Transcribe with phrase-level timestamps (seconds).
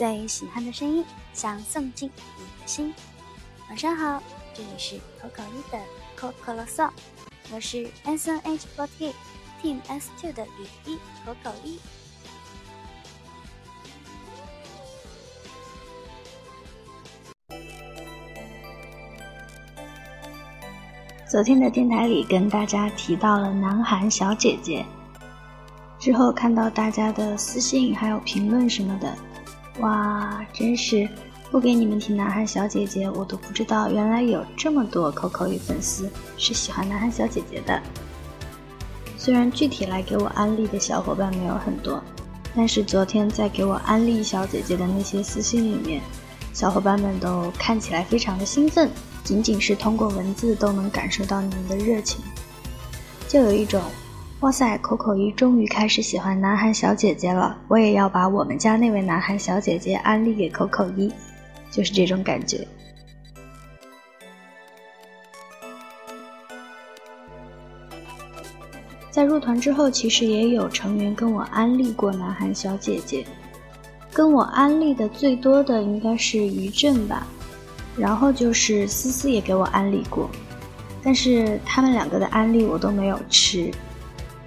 [0.00, 2.94] 最喜欢的声音，想送进你的心。
[3.68, 4.22] 晚上好，
[4.54, 5.78] 这里是口口一的
[6.16, 6.88] 口口啰嗦，
[7.52, 9.12] 我是 S N H forty
[9.62, 11.78] Team S two 的雨一口口一。
[21.30, 24.82] 昨天的电台里跟大家提到了南韩小姐姐，
[25.98, 29.14] 之后看到大家的私信还有评论什么的，
[29.80, 31.08] 哇，真是
[31.50, 37.80] 不给你们提南韩小姐姐，我都不知道原来有这么多口口语粉丝是喜欢南韩小姐姐的。
[39.16, 42.02] 虽然具体来给我安利的小伙伴没有很多，
[42.54, 46.00] 但是昨天在给我安利小姐姐的那些私信里面，
[46.52, 48.90] 小伙伴们都看起来非常的兴奋。
[49.22, 52.22] 仅仅是通过文字都能感受到你们的热情，
[53.28, 53.80] 就有一种，
[54.40, 61.12] 哇塞，口口一终于开始喜欢南韩小姐姐了，我也要把我们家那位南韩小姐姐安利给口口一，
[61.70, 62.66] 就是这种感觉。
[69.10, 73.26] 在入团之后，其实也有成员跟我安利过南韩小姐姐，
[74.10, 77.26] 跟我安利的最多的应该是于正吧。
[77.94, 80.30] 然后就是思思也给我安利过，
[81.02, 83.70] 但是他们两个的安利我都没有吃。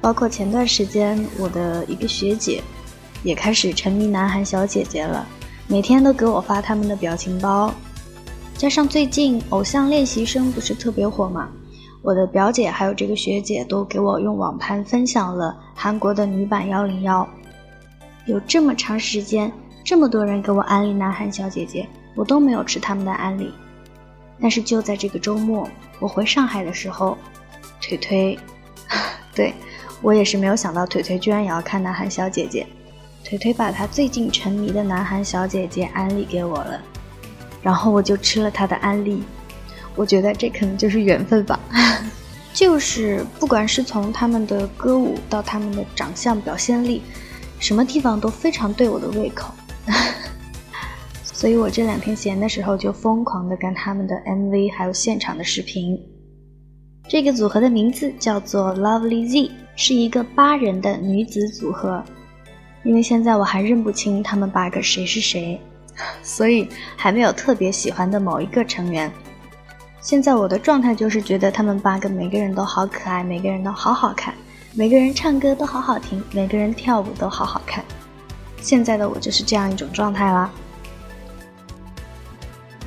[0.00, 2.62] 包括前段时间我的一个学姐，
[3.22, 5.26] 也开始沉迷南韩小姐姐了，
[5.66, 7.72] 每天都给我发他们的表情包。
[8.56, 11.48] 加上最近偶像练习生不是特别火嘛，
[12.02, 17.28] 我的表姐还有这个学姐都给我用网盘分享了韩国的女版幺零幺。
[18.26, 19.52] 有这么长时间，
[19.84, 21.86] 这么多人给我安利南韩小姐姐。
[22.16, 23.52] 我都没有吃他们的安利，
[24.40, 25.68] 但是就在这个周末，
[26.00, 27.14] 我回上海的时候，
[27.78, 28.38] 腿腿，
[29.36, 29.52] 对
[30.02, 32.66] 我也是没有想到，腿腿居然也要看南韩小姐姐，
[33.24, 36.80] 腿腿把她最近沉迷的南韩小姐姐安利给我了，
[37.62, 39.22] 然后我就吃了她的安利，
[39.96, 41.58] 我觉得这可能就是缘分吧，
[42.52, 47.02] 就是不管是从他们的歌舞到他们的长相表现力，
[47.58, 49.52] 什么地方都非常对我的胃口。
[51.22, 55.98] 所以我这两天闲的时候就疯狂的看他们的 MV，还有现场的视频。
[57.08, 62.02] 这个组合的名字叫做 Lovely Z，是一个八人的女子组合。
[62.82, 65.60] 因为现在我还认不清他们八个谁是谁，
[66.22, 69.10] 所以还没有特别喜欢的某一个成员。
[70.00, 74.32] 现在我的状态就是觉得他们八个每个人都好可爱，每个人都好好看，
[74.72, 77.84] 每个人唱歌都好好听，每个人跳舞都好好看。
[78.60, 80.48] 现在的我就是这样一种状态啦。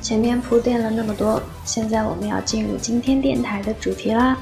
[0.00, 4.34] 前面铺垫了那么多，现在我们要进入今天电台的主题啦。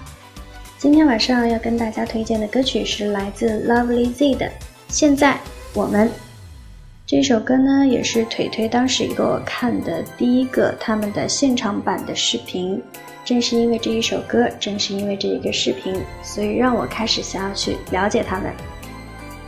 [0.78, 4.46] 今天晚上要跟大家推荐的歌曲是来自 Lovely Z 的
[4.88, 5.36] 《现在
[5.74, 6.06] 我们》
[7.04, 12.80] 这首歌呢，也是腿腿当时给我看的第一个他们的现场版的视频。
[13.24, 18.52] 正是因为这一首歌，正是因为这一个视频，所以让我开始想要去了解他们。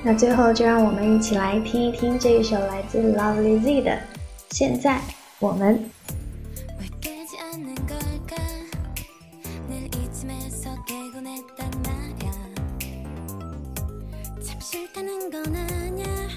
[0.03, 3.93] 那最后就让我们一起来听一听这一首来自 Lovely Z 的
[4.51, 4.99] 《现在
[5.39, 5.79] 我们》。
[14.71, 16.29] 싫다는 건 아냐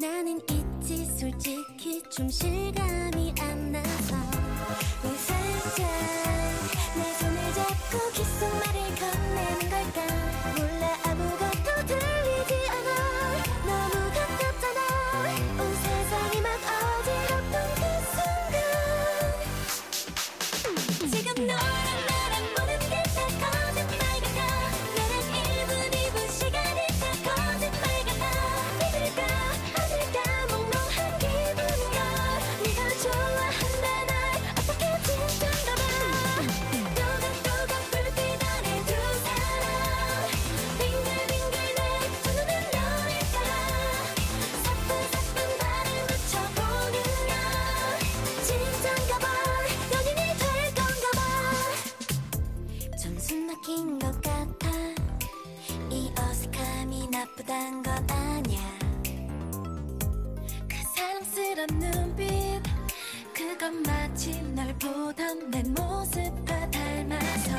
[0.00, 4.14] 나는 있지 솔직히 좀 실감이 안 나서.
[5.02, 5.90] 왜 살짝
[6.94, 10.17] 내 손을 잡고 계속 말을 건네는 걸까
[61.74, 62.62] 눈빛.
[63.34, 67.56] 그건 마치 널 보던 내 모습과 닮아서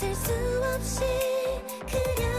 [0.00, 0.32] 셀 수
[0.74, 1.00] 없이
[1.90, 2.29] 그냥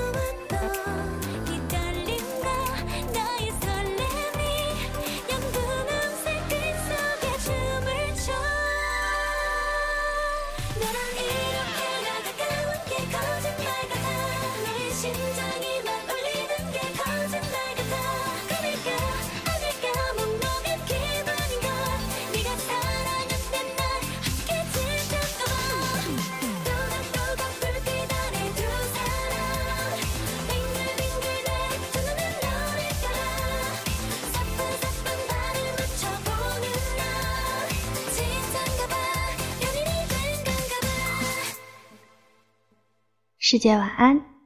[43.52, 44.41] 世界晚安。